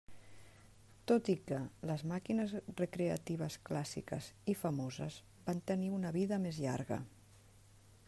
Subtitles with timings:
[1.11, 7.03] Tot i que les màquines recreatives clàssiques i famoses van tenir una vida més llarga.